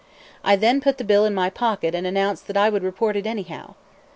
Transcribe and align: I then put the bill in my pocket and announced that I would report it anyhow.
I 0.43 0.55
then 0.55 0.81
put 0.81 0.97
the 0.97 1.03
bill 1.03 1.25
in 1.25 1.35
my 1.35 1.51
pocket 1.51 1.93
and 1.93 2.07
announced 2.07 2.47
that 2.47 2.57
I 2.57 2.69
would 2.71 2.81
report 2.81 3.15
it 3.15 3.27
anyhow. 3.27 3.75